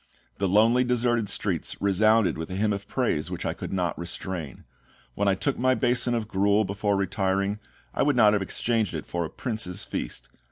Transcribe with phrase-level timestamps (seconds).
[0.39, 4.63] The lonely, deserted streets resounded with a hymn of praise which I could not restrain.
[5.13, 7.59] When I took my basin of gruel before retiring,
[7.93, 10.27] I would not have exchanged it for a prince's feast.